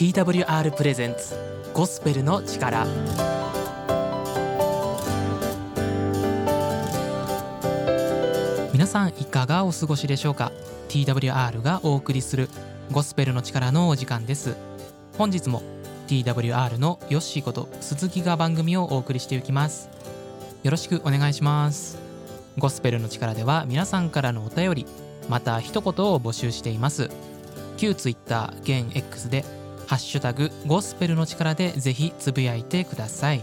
[0.00, 1.36] TWR プレゼンツ
[1.74, 2.86] ゴスペルの力。
[8.72, 10.52] 皆さんいかがお過ごしでしょうか
[10.88, 12.48] ？TWR がお送りする
[12.90, 14.56] ゴスペルの力のお時間です。
[15.18, 15.60] 本日も
[16.08, 19.90] TWR のヨッシーこと鈴木が番組をお送りしていきます。
[20.62, 21.98] よろしくお願いします。
[22.56, 24.86] ゴスペルの力では皆さんからのお便り
[25.28, 27.10] また一言を募集しています。
[27.76, 29.44] 旧 Twitter 現 X で
[29.90, 33.42] ハッシュタグゴスペルの力でぜひつぶやいてください。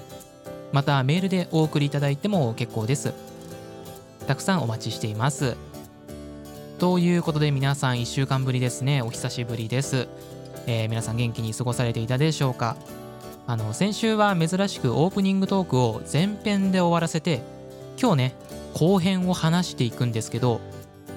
[0.71, 3.13] またメールでお送りいただいても結構です。
[4.27, 5.57] たくさんお待ちしています。
[6.79, 9.01] ということで皆さん1週間ぶりですね。
[9.01, 10.07] お久しぶりです。
[10.67, 12.77] えー、皆さん元気に過ごされていたでしょうか？
[13.45, 17.41] あの先週は珍しくオープニングトークを前編で終わらせて
[18.01, 18.35] 今日ね
[18.73, 20.61] 後編を話していくんですけど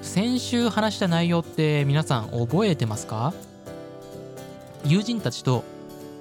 [0.02, 3.32] 先週話した内容って皆さん覚えてますか？
[4.84, 5.64] 友人たちと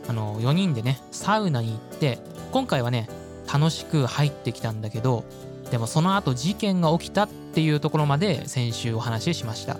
[0.08, 2.20] あの4人でねサウナに行って
[2.52, 3.08] 今回はね
[3.52, 5.24] 楽しく入ってきたんだけど
[5.72, 9.78] でもその後事件が起きたっていうところまで先週お話ししました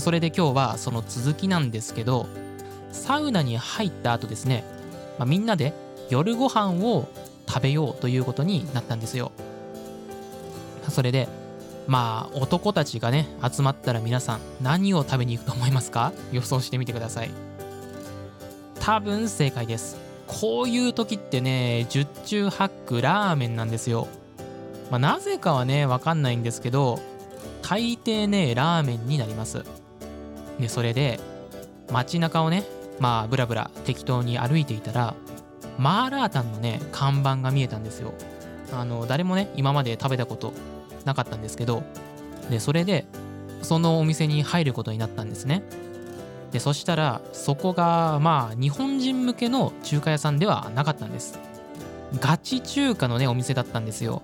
[0.00, 2.26] それで今日はその続きなんですけど
[2.92, 4.64] サウナに入った後ですね、
[5.18, 5.74] まあ、みんなで
[6.10, 7.08] 夜ご飯を
[7.46, 9.32] 食べようということになったんですよ。
[10.88, 11.28] それで
[11.86, 16.12] まあ男たちがね集まったら皆さん何を食べに行くと思いますか？
[16.32, 17.51] 予想してみてください。
[18.82, 19.96] 多分正解です。
[20.26, 24.08] こういう時ってね十中八九ラーメンなんですよ。
[24.90, 26.98] まあ、なぜかはねわかんないんですけど
[27.62, 29.64] 大抵ねラーメンになります。
[30.58, 31.20] でそれで
[31.92, 32.64] 街中をね
[32.98, 35.14] まあブラブラ適当に歩いていたら
[35.78, 38.12] マーラータンのね看板が見えたんですよ
[38.72, 40.52] あの誰もね今まで食べたこと
[41.04, 41.84] なかったんですけど
[42.50, 43.06] でそれで
[43.62, 45.62] そのお店に入ることになったんですね
[46.52, 51.38] でそしたらそこがまあ日本人向けの中華屋さんではなかったんです。
[52.20, 54.22] ガチ中華のねお店だったんですよ。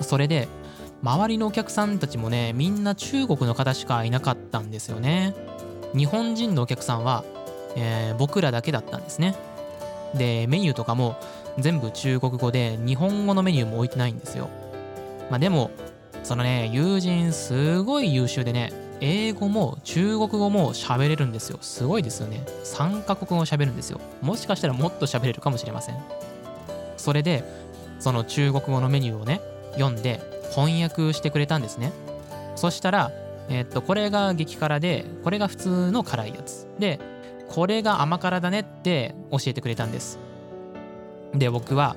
[0.00, 0.48] それで
[1.02, 5.34] 周りのお客さんたちもねみんな中国の方しかいなかったんですよね。
[5.96, 7.24] 日本人のお客さんは
[7.76, 9.34] えー、僕らだけだったんですね。
[10.14, 11.16] でメニューとかも
[11.58, 14.48] 全部中国語で日本語のメニューも置いてないんですよ。
[15.30, 15.70] まあでも
[16.24, 21.58] そのね友人すごい優秀でね英語も中国語も喋れるんですよ。
[21.60, 22.44] すごいですよね。
[22.64, 24.00] 3カ国語喋るんですよ。
[24.20, 25.96] もしかしたらもっと喋れるかもしれません。
[26.96, 27.44] それで
[27.98, 29.40] その中国語のメニューをね
[29.72, 30.20] 読んで
[30.54, 31.92] 翻訳してくれたんですね。
[32.56, 33.10] そしたら
[33.48, 36.66] えー、っとこれが激辛でこれが普通の辛いやつ。
[36.78, 37.00] で
[37.48, 40.18] これが甘辛だねって教えてくれたんです。
[41.34, 41.96] で僕は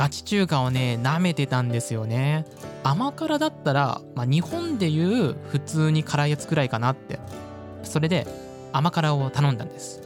[0.00, 2.46] ガチ中華をね舐めてたんですよね。
[2.82, 7.18] 甘辛だったら、まあ、日本でいう普通に辛いやつくらいかなって。
[7.82, 8.26] それで
[8.72, 10.00] 甘辛を頼んだんです。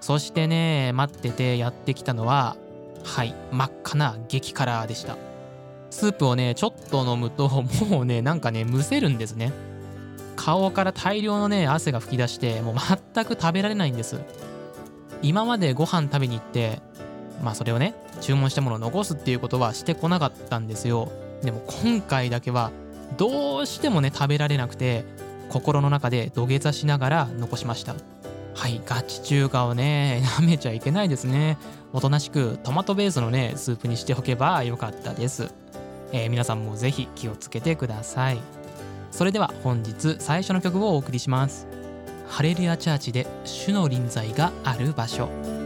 [0.00, 2.56] そしてね待っててやってきたのは
[3.04, 5.18] はい真っ赤な激辛でした。
[5.90, 9.52] スープをねちょっと飲むともうねなんかねむせるんですね。
[10.36, 12.76] 顔から大量のね汗が噴き出してもう
[13.14, 14.22] 全く食べられないんです。
[15.20, 16.80] 今までご飯食べに行って
[17.44, 21.10] まあそれをね注文したものを残すっていうことはしてこなかったんですよ。
[21.42, 22.70] でも今回だけは
[23.16, 25.04] どうしてもね食べられなくて
[25.48, 27.94] 心の中で土下座しながら残しました。
[28.54, 31.58] はいガチ中華をね 舐めちゃいけないですね。
[31.92, 35.50] おとなしくトマトベースのねスープにしておけばよかったです、
[36.12, 38.38] えー、皆さんもぜひ気をつけてください。
[39.10, 41.66] それでは本日最初の曲をお送りします。
[42.28, 45.57] ハレルヤチャーチで主の臨在がある場所。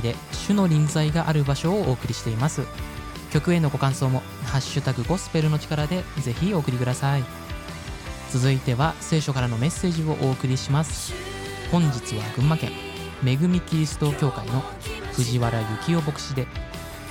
[0.00, 2.62] で主の臨在がある場所をお送りしています。
[3.32, 7.24] 曲へのご感想も「ハッシュタグゴスペルの力」でぜひお送りください。
[8.32, 11.12] 続いては聖書からのメッセージをお送りします。
[11.70, 12.72] 本日は群馬県
[13.24, 14.62] 恵みキリスト教会の
[15.14, 16.46] 藤原幸雄牧師で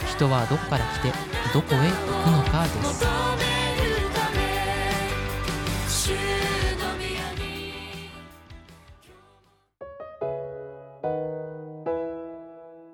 [0.08, 1.14] 人はどこから来て
[1.54, 1.86] どこへ行
[2.24, 3.35] くのかです。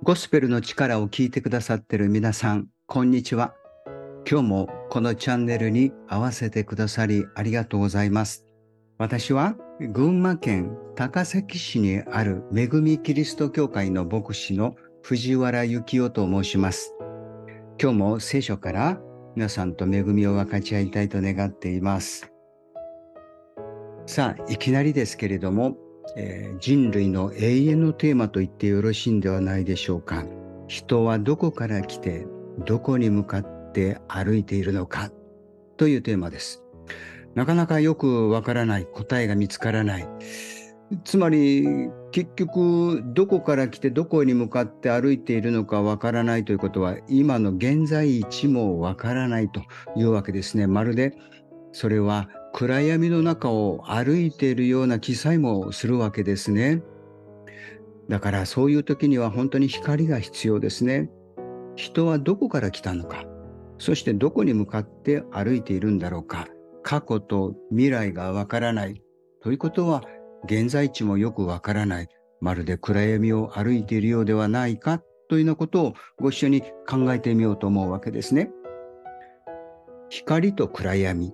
[0.04, 3.54] ゴスペルの力を聞いてくださってる皆さん、こんにちは。
[4.28, 8.48] 今日もこのチャンネルに合わせてくださりありがとうございます。
[8.98, 16.96] 私は群馬県高崎市にある恵みキリスト教会の牧師の藤原幸雄と申します。
[17.80, 19.00] 今日も聖書から
[19.36, 22.34] 皆さんと恵みを分かち合いたいと願っています。
[24.08, 25.78] さあ、いきなりですけれども、
[26.16, 30.26] えー、人類の永遠のテーマと言ってよろしいんではないでしょうか。
[30.68, 32.26] 人はどこから来て、
[32.66, 35.12] どこに向かって歩いているのか
[35.78, 36.64] というテーマです。
[37.36, 40.08] なかなかよくわからない、答えが見つからない。
[41.06, 41.66] つまり
[42.12, 49.62] 結局どこから来てどこに向かって歩いているのかわからないということは今の現在位置もわからないと
[49.96, 50.68] いうわけですね。
[50.68, 51.14] まるで
[51.72, 56.84] それは暗闇の中を歩いているような記載もするわけですね。
[58.10, 61.10] だからそういう時には本当に光が必要ですね。
[61.76, 63.24] 人はどこから来たのか、
[63.78, 66.48] そしてどこに向かって歩いているんだろうか、
[66.84, 69.02] 過去と未来がわからない
[69.42, 70.04] ということは
[70.46, 72.10] 現在地もよくわからない、
[72.42, 78.52] まるで暗闇を歩いているようではないかというようなことをご一緒に考えてみようと思うわけですね。
[80.10, 81.34] 光と暗闇、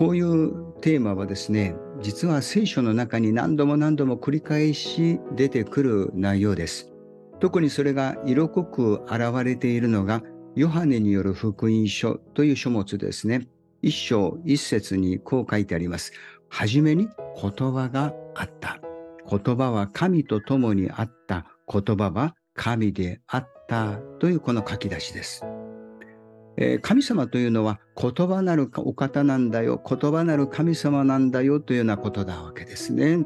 [0.00, 6.90] こういうテーマはですね、実は聖書の中に何度も何度も繰り返し出てくる内容です。
[7.38, 10.22] 特にそれが色濃く現れているのが、
[10.56, 13.46] ヨハネによる福音書という書物ですね。
[13.82, 16.14] 一章一節にこう書いてあります。
[16.48, 17.06] はじめに
[17.38, 18.80] 言葉があった。
[19.28, 21.44] 言葉は神と共にあった。
[21.70, 25.44] 言葉は神であったというこの書き出しです。
[26.56, 33.24] えー、神様というのは言葉なるお方なんだよ、言葉なる神様なんだよというようなことだわけですね。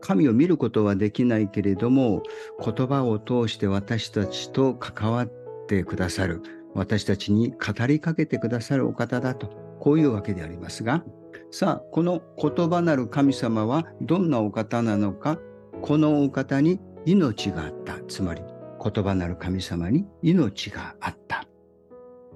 [0.00, 2.22] 神を見ることはできないけれども、
[2.62, 5.30] 言葉を通して私たちと関わっ
[5.66, 6.42] てくださる、
[6.74, 9.48] 私たちに語りかけてくださるお方だと、
[9.80, 11.04] こういうわけでありますが、
[11.50, 15.38] さあ、この言葉なる神様はどんなお方なのか、
[15.82, 17.98] このお方に命があった。
[18.06, 18.42] つまり、
[18.82, 21.44] 言葉なる神様に命があった。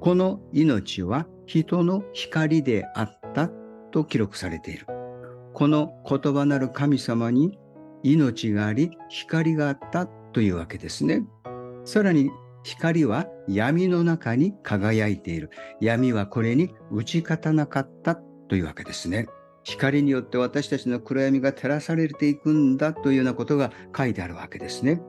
[0.03, 3.49] この命は人の光であった
[3.93, 4.85] と記録されている。
[5.55, 7.57] この言葉なる神様に
[8.03, 11.23] 命があり、光があったというわけですね。
[11.85, 12.31] さらに
[12.65, 15.51] 光は闇の中に輝いている。
[15.81, 19.29] 闇はこれに打ち勝たなかったというわけですね。
[19.63, 25.01] 光によって私たちの暗闇が照らされていくんだというようなことが書いてあるわけですね。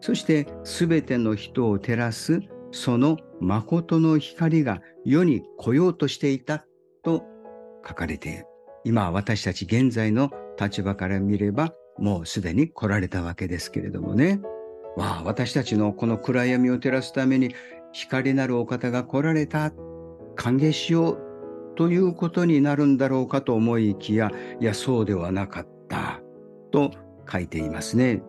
[0.00, 2.38] そして全ての人を照らす
[2.70, 6.64] その誠の光が世に来ようとしていた
[7.02, 7.24] と
[7.86, 8.46] 書かれている。
[8.84, 10.30] 今私たち現在の
[10.60, 14.40] 立場から見ればもうすでに来られたわけですけれどもね。
[14.96, 17.54] わあ、私たちのこの暗闇を照らすために
[17.92, 19.72] 光なるお方が来られた。
[20.34, 21.18] 歓迎しよう
[21.76, 24.30] ということになるんだろうかと思いきや、
[24.60, 26.20] いや、そうではなかった
[26.70, 26.90] と
[27.30, 28.22] 書いていますね。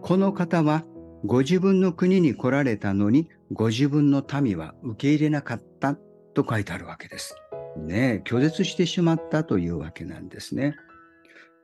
[0.00, 0.84] この方は
[1.24, 5.94] ご自分の国に来られたのにご自分の民は受け入れなかった
[6.34, 7.36] と書いてあるわけです。
[7.76, 10.74] ね拒絶してしまったというわけなんですね。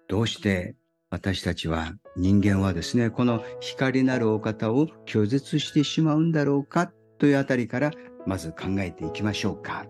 [0.07, 0.77] どうして
[1.11, 7.91] 私たちは人間はですね、この光なるお方を拒絶してしまうんだろうかというあたりから
[8.27, 9.87] まず考えていきましょうか。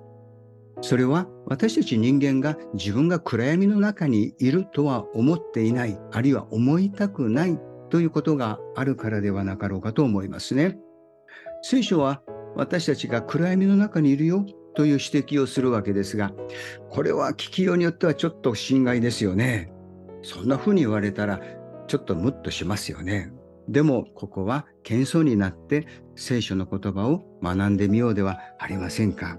[0.80, 7.58] それは私たち人間が自分が暗闇の中にいるとは思っていない、あるいは思いたくない
[7.90, 10.78] ということがあるからではなかろうかと思いますね。
[11.62, 12.22] 聖書は
[12.56, 16.32] 私たちが暗闇の中にいるよという指摘をするわけですが、
[16.90, 19.72] これは聞きようによってはちょっと心外ですよね。
[20.22, 21.40] そんな風に言われたら
[21.86, 23.32] ちょっとムッとしますよね。
[23.68, 25.86] でもここは謙遜になって
[26.16, 29.38] 聖書の言葉を学んでみようではありませんか。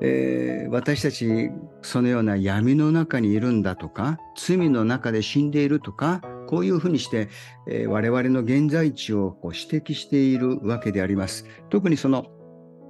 [0.00, 1.50] えー、私たち
[1.82, 7.28] そのような闇の中にいるんだとか罪の中で死んでいるとかこういうふうにして、
[7.68, 11.44] えー、我々の現在地をこう指摘しているわけであります。
[11.68, 12.24] 特にその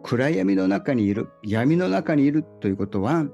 [0.04, 3.26] 暗闇の中にいる、闇の中にいるということは、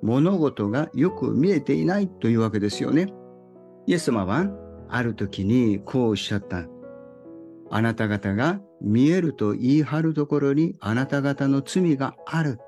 [0.00, 3.12] 物事がよく見えていないというわけですよね。
[3.86, 4.46] イエス様は
[4.88, 6.64] ある時にこうおっしゃった。
[7.70, 12.58] あなた方が見えると言い張るところにあなた方の罪がある。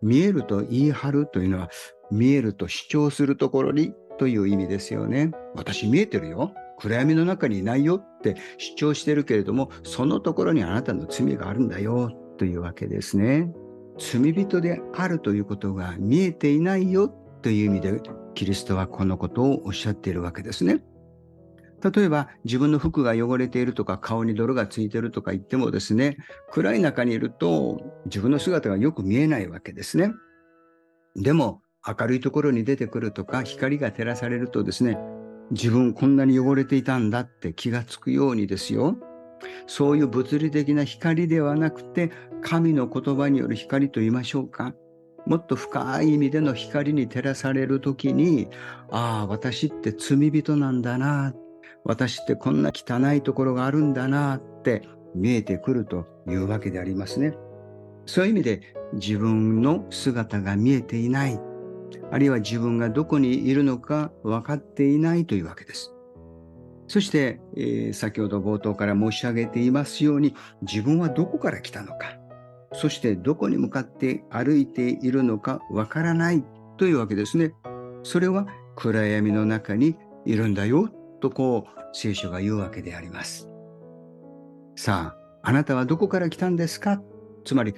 [0.00, 1.70] 見えると言い張るというのは、
[2.12, 5.30] 見えると主張するところにという意味ですよね。
[5.54, 6.52] 私見えてるよ。
[6.78, 13.52] 暗闇の中にいないよって主張してるけれども、そのところにあなたの罪があるんだよというわけですね。
[13.98, 17.08] 罪人であるということが見えていないよ
[17.42, 18.00] という意味で、
[18.34, 20.84] キリストはこのことをおっしゃっているわけですね。
[21.82, 26.16] 例えば自分の服が汚れているとか顔に泥がついているとか言ってもですね、
[26.50, 30.12] 暗い中にいると自分の姿がよく見えないわけですね。
[31.14, 31.62] でも
[32.00, 34.98] 明るいところに出てくるとか光が照らされるとですね、
[35.50, 38.96] 自分こんなに汚れていたんだって気がつくようにですよ。
[39.66, 42.10] そういう物理的な光ではなくて、
[42.42, 44.74] 神の言葉による光と言いましょうか。
[45.26, 48.48] もっと深い意味での光に照らされるときに、
[48.90, 51.34] ああ、私って罪人なんだな。
[51.84, 54.82] 私ってこんな汚いところがあるんだなって
[55.14, 57.34] 見えてくるというわけでありますね。
[58.06, 58.60] そういう意味で
[58.94, 61.38] 自分の姿が見えていない。
[62.10, 65.92] あるいは自分がどこにいるのか分かっていないというわけです。
[66.86, 72.16] そして、えー、先ほど冒頭から申し上げていますように、自分はどこから来たのか、
[72.72, 76.44] そしてどこに向かって歩いているのか分からない
[76.78, 77.52] というわけですね。
[78.04, 80.88] それは暗闇の中にいるんだよ
[81.20, 83.50] とこう聖書が言うわけであります。
[84.76, 87.02] さあ、あなたはどこから来たんですか？
[87.44, 87.74] つまり、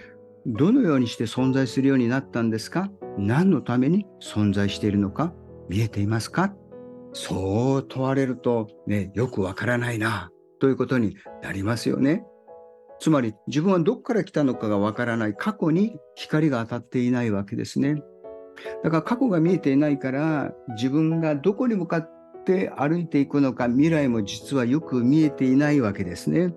[0.46, 2.90] どのようにして存在するようになったんですか？
[3.18, 5.34] 何のために存在しているのか？
[5.68, 6.54] 見えていますか？
[7.12, 10.30] そう問われるとね、よくわからないな、
[10.60, 12.24] ということになりますよね。
[13.00, 18.02] つまり自分はどこから来たのかがわからない過去に光が当たっていないわけですね。
[18.84, 22.10] だから過去が見えていないから自分がどこに向かっ
[22.44, 26.54] て歩いていくのか未来も実はよく見えていないわけですね。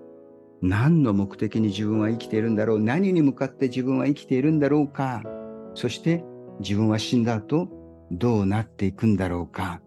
[0.66, 2.80] 何の目的に自分は生きているんだろう？
[2.80, 5.22] 何に向かって自分は生きているんだろうか？
[5.74, 6.24] そして
[6.60, 7.68] 自分は死んだ後
[8.10, 9.82] どうなっていくんだろうか？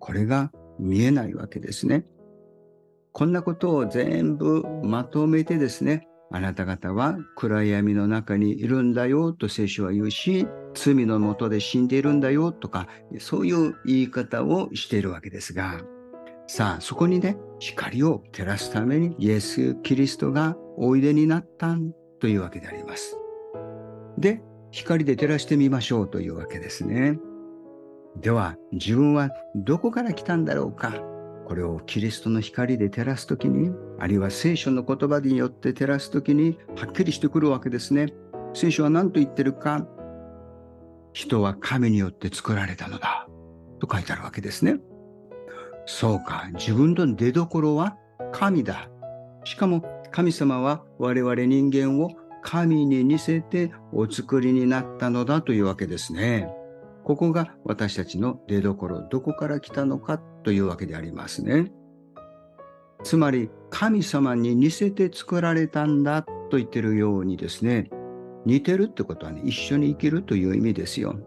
[0.00, 2.04] これが見えないわけですね。
[3.12, 12.88] こんなことを全部まとめてですね、あなた方は暗闇の中にいるんだよと聖書は言うし、罪のもとで死んでいるんだよとか、
[13.20, 15.80] そういう言い方をしているわけですが、
[16.48, 21.76] さあ、そこにね、光を照らすためにイエス・キリストがおいでになった
[22.20, 23.16] というわけであります。
[24.16, 27.18] で、光で照らしてみましょうというわけですね。
[28.20, 31.02] では、自分はどこから来たんだろうか
[31.46, 38.12] これをキリストの光で照らすときに、あるいは聖書の言葉によって照らすときに、はっきりしてくるわけですね。
[38.54, 39.86] 聖書は何と言ってるか
[41.12, 43.28] 人は神によって作られたのだ。
[43.78, 44.78] と書いてあるわけですね。
[45.90, 47.96] そうか、自分の出所は
[48.30, 48.90] 神だ。
[49.44, 52.10] しかも神様は我々人間を
[52.42, 56.52] 神に似せてお作りになったのだというわけですね。
[57.04, 61.72] ここが私たちの出所、どこから来たのかというわけでありますね。
[63.02, 67.88] つまり神様に似せて作られたんだと言ってるようにですね、
[68.44, 71.18] 似てるってことはね、一緒に生きるという意味ですよ。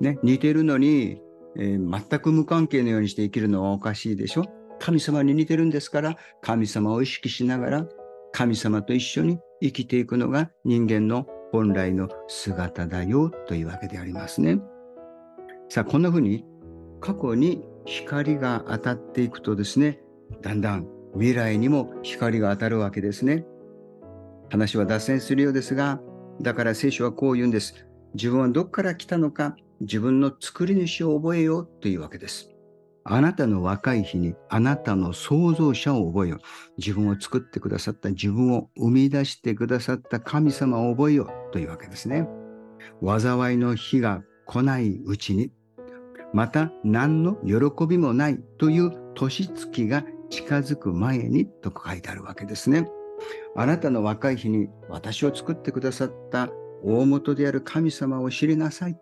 [0.00, 1.22] ね、似てるのに、
[1.56, 4.44] えー、全く無関係のようにして生きるのはおかしいでしょ。
[4.78, 7.86] 神様に似てるんですから、神様を意識しながら、
[8.32, 14.60] 神様と一緒に生きていくのが人間の本来の姿だよというわけでありますね。
[15.68, 16.44] さあ、こんな風に
[17.00, 20.00] 過去に光が当たっていくとですね、
[20.40, 23.44] だんだん未来にも光が当たるわけですね。
[24.50, 26.00] 話は脱線するようですが、
[26.40, 27.86] だから聖書はこう言うんです。
[28.14, 32.48] 自分はどこから来たのか、自分の作り主を覚えようというわけです。
[33.04, 36.38] あなたの若い日にあなたの創造者を覚えよう。
[36.78, 42.28] 自分を作ってくださった自分を生み出してくださった神様を覚えようというわけですね。
[43.04, 45.50] 災いの日が来ないうちに、
[46.32, 52.88] また何の喜びもないという年月が近づく前にと書いてあるわけですね。
[53.56, 56.50] あなたの若い日に私を作ってくださった
[56.84, 58.96] 大元である神様を知りなさい。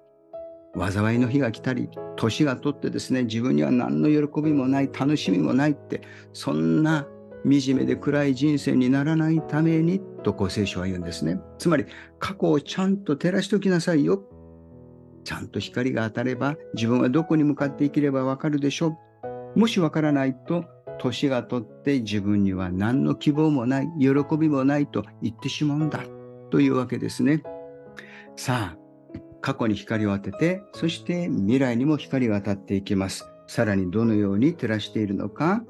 [0.77, 7.07] 災いの日が来たり、年が取ってですね、自分には何の喜びもない、楽しみもないって、そんな
[7.45, 11.41] 惨めで暗い人生にならないために、とこう聖書は言うんですね。
[11.59, 11.87] つまり、
[12.19, 14.23] 過去をちゃんと照らしておきなさいよ。
[15.25, 18.99] ちゃんと光が当たれば、自分はどこに向かって生きればわかるでしょ
[19.57, 19.59] う。
[19.59, 20.65] もしわからないと、
[20.99, 26.05] 年が取って自分には何の希望もない、喜びもないと言ってしまうんだ。
[26.51, 27.43] というわけですね。
[28.37, 28.80] さあ、
[29.41, 33.31] 過去に光を当てて、そして未来にも光が当たっていきます。
[33.47, 35.63] さらにどのように照らしているのか、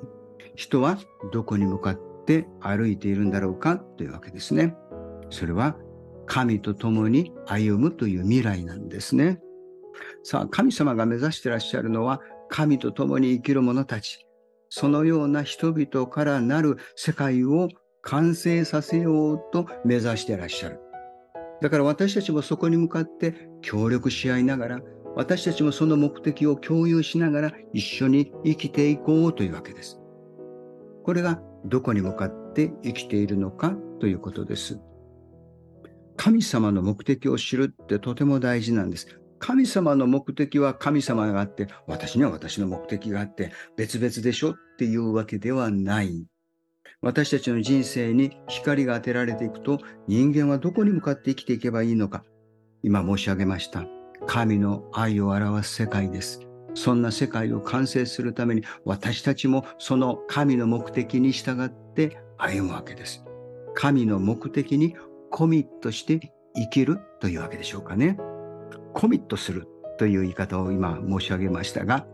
[0.55, 0.99] 人は
[1.33, 4.75] どこに向かって歩いているんだろうかというわけですね。
[5.31, 5.77] それは
[6.27, 9.41] 神と共に歩むという未来なんですね。
[10.23, 14.27] さあ、神様が目指してらっしゃるのは神と共に生きる者たち、
[14.69, 17.69] そのような人々からなる世界を
[18.03, 20.81] 完成させようと目指してらっしゃる。
[21.61, 24.81] だから私たちもそこに向かって協力し合いながら、
[25.17, 30.00] 私たちもその目的を共有しながら一緒に生きていこうというわけです。
[31.05, 34.79] これがどこに向かって生きているのかということです。
[36.17, 39.21] 神様の目的を知るってとても大事なんです。
[39.38, 46.26] 神様の目的は神様があって、私には私の目的があって、別々でしょっていうわけではない。
[47.02, 52.25] 私たちの人生に光が当てられていくと、人間はどこに向かって生きていけばいいのか。
[52.83, 53.85] 今申し上げました。
[54.26, 56.40] 神の愛を表す世界です。
[56.75, 63.25] そんな世界を完成するために私たちもその神の目的に従って歩むわけです。
[63.75, 64.95] 神の目的に
[65.30, 68.19] コミットして生きるというわけでしょうかね。
[68.92, 69.66] コミットする
[69.99, 72.07] という言い方を今申し上げましたが、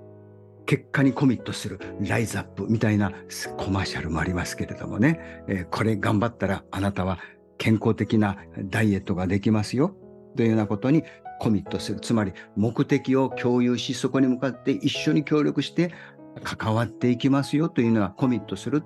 [0.67, 3.13] 結果にコミットするライズアップみたいな
[3.57, 7.19] コマーシャルもありますけれどもね、えー、これ頑張ったらあなたは
[7.59, 9.95] 健康的なダイエットができますよ。
[10.37, 11.05] というようなことに
[11.41, 12.01] コミットする。
[12.01, 15.95] つまり目的を共有し、そこに向かって一緒に協力して
[16.43, 17.69] 関わっていきますよ。
[17.69, 18.83] というのはコミットする。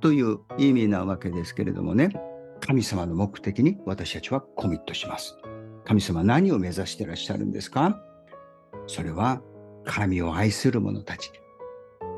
[0.00, 2.10] という意味なわけですけれどもね、
[2.60, 5.36] 神様の目的に私たちはコミットします。
[5.84, 8.00] 神様何を目指してらっしゃるんですか？
[8.86, 9.42] それは
[9.90, 11.32] 神を愛する者たち。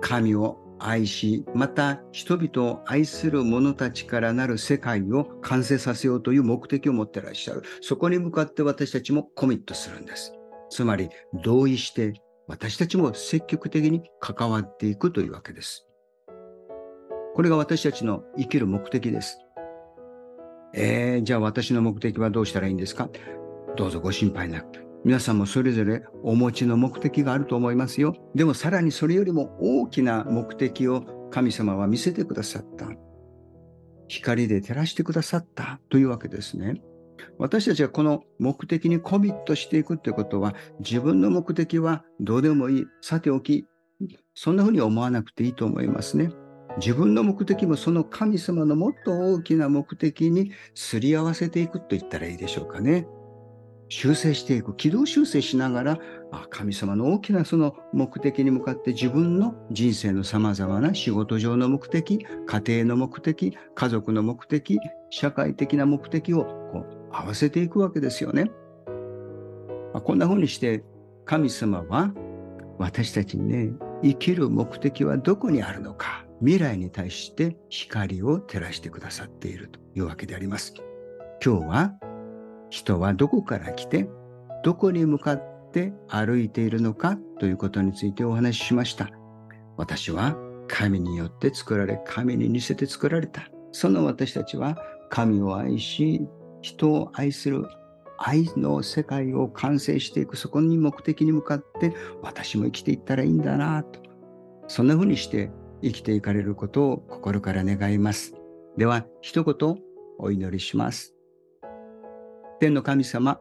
[0.02, 7.62] 神を愛し、また人々を愛する者たちからなる世界を完成させようという目的を持ってらっしゃる。
[7.80, 10.32] そこに向かって私たちもコミットするんです。
[10.68, 11.10] つまり
[11.44, 12.14] 同意して
[12.48, 15.86] 私たちも積極的に関わっていくというわけです。
[17.36, 19.38] これが私たちの生きる目的です。
[20.74, 23.08] えー、じゃあ私の目的はどうしたらいいんですか？
[23.76, 24.89] どうぞご心配なく。
[25.04, 28.14] 皆さんもそれぞれお持ちの目的があると思いますよ。
[28.34, 32.88] でもさらにそれよりも大きな目的を神様は見せてくださった。
[34.08, 36.82] 光で照らしてくださったというわけですね。
[37.38, 43.66] 私たちがこの目的にコミットしていくということは、自分の目的はどうでもいい、さておき、
[44.34, 46.30] そんなふうに思わなくていいと思いますね。
[46.78, 53.06] 自分の目的もその神様のもっと大きな目的にすり合わせていくと言ったらいいでしょうかね。
[53.90, 55.98] 修正していく、軌道修正しながら、
[56.48, 64.78] 神様の大きなその目的に向かって自分の人生の様々な仕事上の目的、家庭の目的、家族の目的、
[65.10, 68.52] 社会的な目的をこう合わせていくわけですよね。
[69.92, 70.84] まこんな風にして
[71.24, 72.14] 神様は
[72.78, 73.72] 私たちにね、
[74.04, 80.74] 生きる目的はどこにあるのか、未来に対して光を照らしてくださっているというわけであります。
[81.44, 81.94] 今日は
[82.70, 84.08] 人はどこから来て、
[84.64, 89.10] どこに向かって歩いているのかということについてお話ししました。
[89.76, 90.36] 私は
[90.68, 93.48] 神によって作られ、神に似せて作られた。
[93.72, 94.76] その私たちは
[95.10, 96.26] 神を愛し、
[96.62, 97.66] 人を愛する
[98.18, 104.00] 愛の世界を完成していく、そこに目的に向かって私も生きていったらいいんだなと。
[104.68, 105.50] そんな風にして
[105.82, 108.34] 生きていかれることを心から願います。
[108.76, 109.76] では、一言
[110.18, 111.14] お祈りします。
[112.60, 113.40] 天の神様、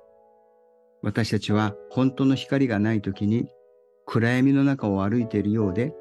[1.04, 3.50] 私たちは本当の光がない時に
[4.06, 5.94] 暗闇の中を歩いているようで、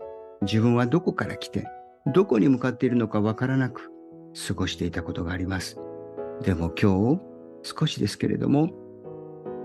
[0.42, 1.66] 自分はどこから来て、
[2.14, 3.90] どこに向かっているのかわからなく
[4.46, 5.78] 過ごしていたことがあります。
[6.42, 7.20] でも今日、
[7.64, 8.70] 少しですけれども、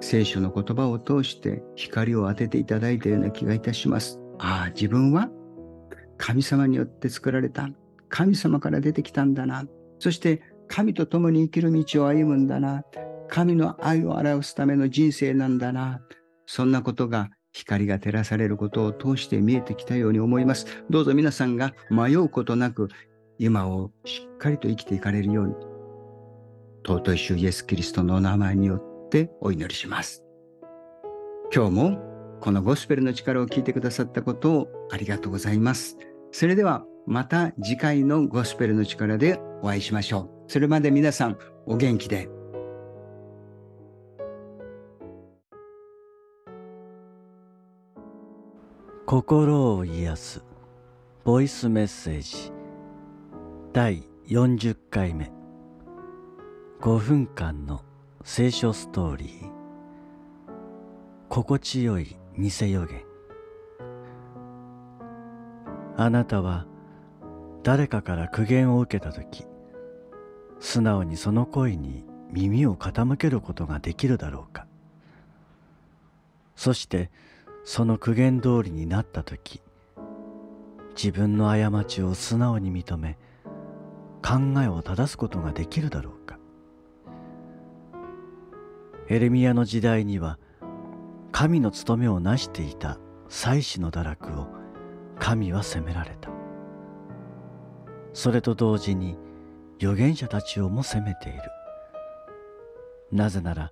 [0.01, 4.19] 聖書の言葉を通して光を当てていただいたような気がいたします。
[4.39, 5.29] ああ、自分は
[6.17, 7.69] 神様によって作られた。
[8.09, 9.65] 神様から出てきたんだな。
[9.99, 12.81] そして神と共に生きる道を歩むんだな。
[13.33, 16.01] 神の愛を表すための人生なんだな。
[16.45, 20.67] そんなことが光が照らされることを通して見えてきたように思います。
[20.91, 22.89] どうぞ皆さんが迷うことなく
[23.39, 25.55] 今をしっかりと生きていかれるように、
[26.85, 30.23] 尊い主イエス・キリストのお名前によってお祈りします。
[31.51, 35.97] 今日もこのゴスペルの力を聞いてくださったことをありがとうございます。
[36.31, 40.51] それではまた次回のゴスペルの力でお会いしましょう。
[40.51, 42.29] それまで皆さんお元気で。
[49.15, 50.43] 心を癒す。
[51.23, 52.52] ボイスメッセージ。
[53.71, 55.32] 第40回目。
[56.82, 57.84] 5分間の
[58.23, 59.52] 聖書ストーリー。
[61.30, 63.04] 心地よい偽予言。
[65.95, 66.65] あなたは
[67.62, 69.45] 誰かから苦言を受けた時
[70.60, 74.65] 素直にその声に耳を傾けることができるだろうか。
[76.56, 77.12] そして
[77.63, 79.62] その苦言通りになった時
[80.95, 83.17] 自分の過ちを素直に認め
[84.21, 86.39] 考えを正すことができるだろうか。
[89.10, 90.39] エレミアの時代には
[91.32, 94.47] 神の務めを成していた祭司の堕落を
[95.19, 96.30] 神は責められた。
[98.13, 99.17] それと同時に
[99.80, 101.41] 預言者たちをも責めている。
[103.12, 103.71] なぜなら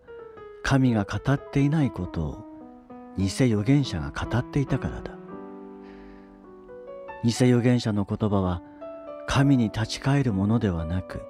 [0.63, 2.50] 神が語っていないことを
[3.17, 5.11] 偽預言者が語っていたからだ。
[7.23, 8.61] 偽預言者の言葉は
[9.27, 11.21] 神に立ち返るものではなく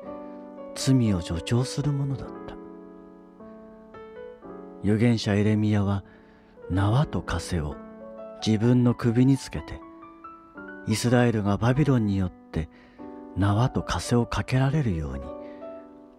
[0.76, 2.56] 罪を助長するものだった。
[4.84, 6.04] 預言者エレミヤは
[6.70, 7.76] 縄と枷を
[8.46, 9.80] 自分の首につけて
[10.88, 12.70] イスラエルがバビロンによって
[13.38, 15.24] 縄と枷をかけられるように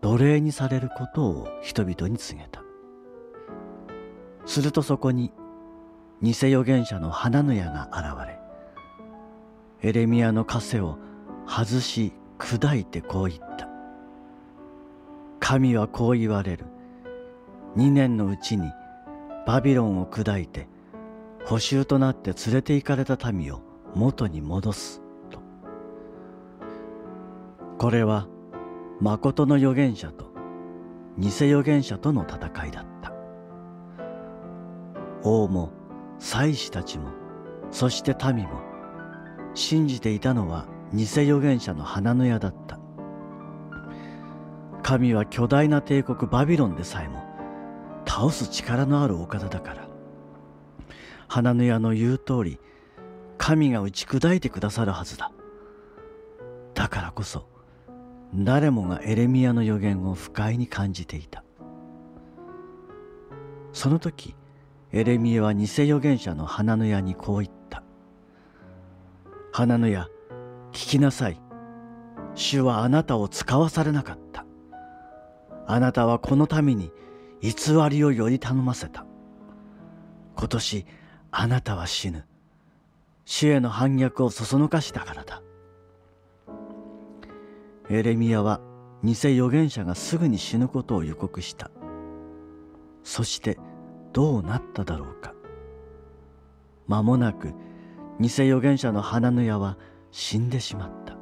[0.03, 2.63] 奴隷にされることを人々に告げた。
[4.45, 5.33] するとそこに
[6.23, 8.43] 偽預言者の花の矢が現れ
[9.83, 10.99] エレミヤの枷を
[11.47, 13.69] 外し砕いてこう言った。
[15.41, 16.67] 神はこう言われる。
[17.77, 18.71] 2年のうちに
[19.47, 20.69] バビロンを砕いて
[21.45, 23.61] 捕囚となって連れて行かれた民を
[23.95, 25.03] 元に戻す。
[25.31, 25.41] と。
[27.79, 28.29] これは
[29.01, 30.31] 誠の預言者と
[31.19, 33.13] 偽預言者との戦いだった。
[35.25, 35.73] 王も
[36.23, 37.11] 祭司たちも
[37.73, 38.63] そして民も
[39.55, 42.79] 信じていたのは偽預言者の花の矢だった。
[44.85, 47.25] 神は巨大な帝国バビロンでさえも
[48.07, 49.89] 倒す力のあるお方だから。
[51.27, 52.61] 花の矢の言う通り
[53.37, 55.33] 神が打ち砕いてくださるはずだ。
[56.75, 57.49] だからこそ
[58.33, 61.43] 誰もがエレミアの予言を不快に感じていた。
[63.73, 64.37] その時
[64.93, 67.83] エレミアは偽預言者の花の矢にこう言った。
[69.51, 70.09] 花の矢
[70.73, 71.41] 聞きなさい。
[72.35, 74.45] 主はあなたを使わされなかった。
[75.67, 76.93] あなたはこの民に
[77.41, 77.55] 偽
[77.89, 79.07] りをより頼ませた。
[80.37, 80.87] 今年
[81.31, 82.27] あなたは死ぬ。
[83.25, 85.43] 主への反逆をそそのかしたからだ。
[87.89, 88.61] エレミヤは
[89.03, 91.71] 偽預言者がすぐに死ぬことを予告した。
[93.03, 93.59] そして
[94.13, 95.35] どうなっただろうか。
[96.87, 97.55] 間もなく
[98.21, 99.79] 偽預言者の花の矢は
[100.11, 101.17] 死んでしまった。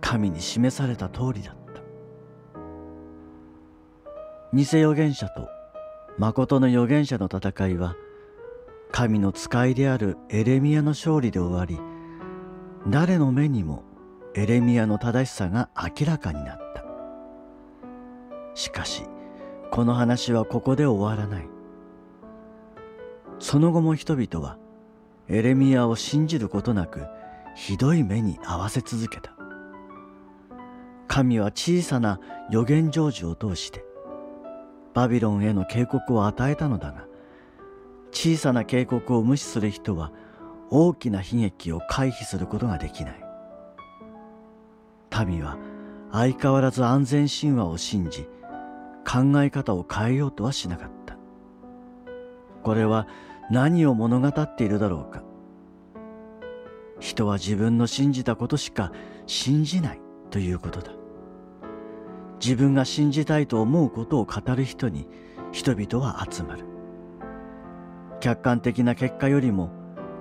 [0.00, 1.62] 神に示された通りだった。
[4.52, 5.48] 偽預言者と
[6.18, 7.96] 誠の預言者の戦いは
[8.90, 11.80] 神の使いであるエレミアの勝利で終わり
[12.86, 13.82] 誰の目にも
[14.34, 16.84] エレミアの正しさが明らかになった。
[18.54, 19.04] しかし
[19.72, 21.48] この話はここで終わらない。
[23.38, 24.58] その後も人々は
[25.28, 27.06] エレミアを信じることなく
[27.56, 29.34] ひどい目に合わせ続けた。
[31.08, 33.82] 神は小さな予言成就を通して
[34.92, 37.06] バビロンへの警告を与えたのだが
[38.10, 40.12] 小さな警告を無視する人は
[40.68, 43.24] 大きな悲劇を回避することができない。
[45.26, 45.56] 民は
[46.12, 48.28] 相変わらず安全神話を信じ
[49.04, 51.16] 考え方を変えようとはしなかった。
[52.62, 53.06] これは
[53.50, 55.22] 何を物語っているだろうか。
[57.00, 58.92] 人は自分の信じたことしか
[59.26, 60.92] 信じないということだ。
[62.40, 65.08] 自分が信じたいと思うことを語る人に
[65.52, 66.64] 人々は集まる。
[68.20, 69.70] 客観的な結果よりも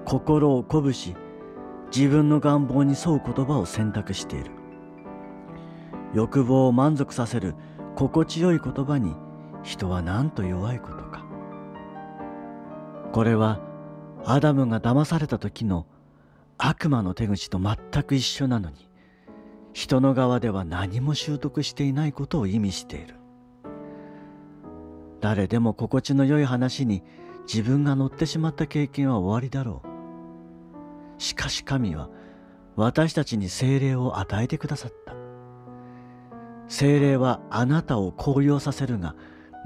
[0.05, 1.15] 心を鼓舞し
[1.95, 4.51] 自分の願望に沿う言葉を選択している。
[6.13, 7.55] 欲望を満足させる
[7.95, 9.15] 心地よい言葉に
[9.63, 11.25] 人はなんと弱いことか。
[13.11, 13.59] これは
[14.25, 15.85] アダムが騙された時の
[16.57, 18.87] 悪魔の手口と全く一緒なのに
[19.73, 23.15] 人の側では何も習得していないことを意味している。
[25.19, 27.03] 誰でも心地の良い話に
[27.47, 31.21] 自分が乗ってしまった経験は終わりだろう。
[31.21, 32.09] しかし神は
[32.75, 35.20] 私たちに精霊を与えてくださった。
[36.67, 39.15] 精霊はあなたを高揚させるが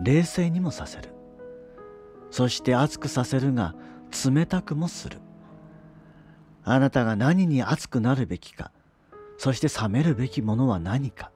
[0.03, 1.09] 冷静にもさせる。
[2.31, 3.75] そして熱くさせるが
[4.25, 5.19] 冷たくもする。
[6.63, 8.71] あなたが何に熱くなるべきか
[9.37, 11.31] そして冷めるべきものは何か。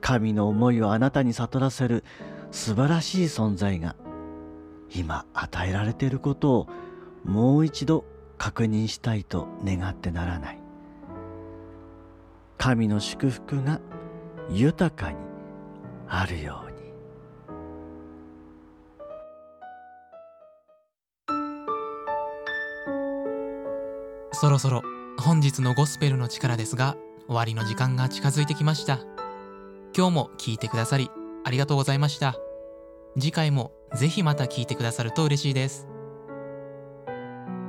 [0.00, 2.04] 神の思いをあなたに悟らせる
[2.50, 3.96] 素晴らしい存在が
[4.94, 6.68] 今与えられていることを
[7.24, 8.04] もう一度
[8.36, 10.60] 確認したいと願ってならない。
[12.58, 13.80] 神の祝福が
[14.50, 15.16] 豊かに
[16.08, 16.74] あるように。
[24.32, 24.82] そろそろ
[25.18, 28.98] 本日のゴスペルの力ですが終わりの時間が近づいてきました。
[29.96, 31.10] 今日も聞いてくださり
[31.44, 32.34] ありがとうございました。
[33.18, 35.88] 次回もぜひまた聞いてくださると嬉しいです。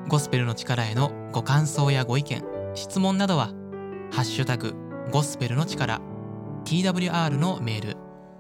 [0.07, 3.47] ゴスペルの力へのご感想やご意見質問などは
[4.11, 4.75] ハッシュタグ
[5.11, 6.01] ゴスペルの力
[6.65, 7.97] TWR のメール。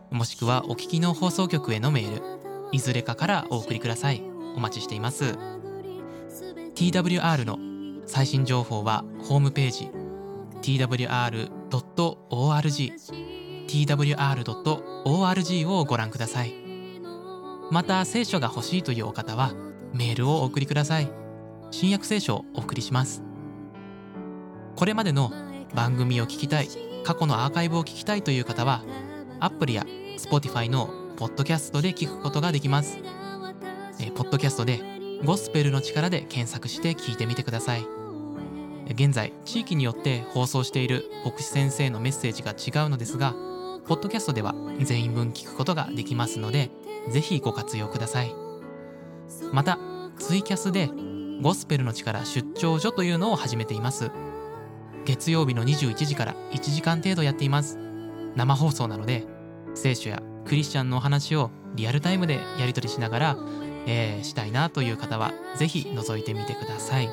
[0.09, 2.23] もしくはお聞きの放送局へのメール。
[2.71, 4.23] いずれかからお送りください。
[4.55, 5.37] お待ちしています。
[6.73, 7.59] TWR の
[8.07, 9.91] 最新情報はホームページ。
[10.63, 11.51] Twr.org
[13.67, 16.55] twr.org をご覧ください。
[17.69, 19.53] また聖書が欲しいというお方は
[19.93, 21.11] メールをお送りください。
[21.69, 23.21] 新約聖書をお送りします。
[24.75, 25.31] これまでの
[25.75, 26.84] 番組を聞きたい。
[27.05, 28.83] 過去のアーカイブを聞きたいという方は
[29.39, 29.85] アプリや
[30.17, 32.97] Spotify のポッドキャストで聞くことができます。
[33.99, 34.81] えポッドキャストで
[35.23, 37.85] ゴスペルの力で検索して聞いてみてください。
[38.89, 43.33] 現在地域によって放送している牧師先生のメッセージが違うのですが
[43.87, 46.71] ポッドキャストでは全員分聞くことができますので
[47.11, 48.33] ぜひご活用ください。
[49.53, 49.77] また
[50.17, 50.89] ツイキャスで
[51.41, 54.09] ゴスペルの力出張所というのを始めています。
[55.05, 57.77] 月曜日の21時から1時間程度やっています。
[58.35, 59.25] 生放送なので
[59.75, 63.37] 聖書やクリスチャンのお話をリアルタイムでやり取りしながら、
[63.85, 67.09] えーしたいなという方はぜひ覗いてみてください。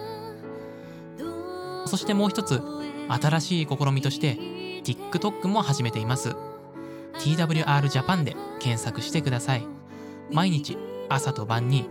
[1.86, 2.62] そしてもう一つ
[3.08, 4.38] 新しい試みとして
[4.84, 6.34] TikTok も始めています。
[7.18, 9.66] TWR Japan で検索してください。
[10.30, 10.78] 毎日
[11.10, 11.88] 朝と晩に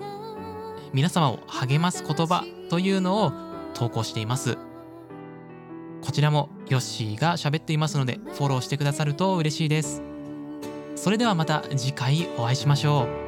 [0.94, 3.32] 皆様を励ます言葉というのを
[3.74, 4.58] 投稿しています。
[6.12, 10.02] こちらもヨッシーが喋っていますのでフォローしてくださると嬉しいです。
[10.98, 13.21] それではまた次回お会いしましょう。